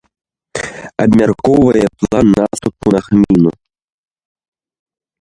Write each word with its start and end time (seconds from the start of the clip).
Абмяркоўвае 1.05 1.85
план 2.01 2.25
наступу 2.39 2.85
на 2.99 3.05
гміну. 3.11 3.51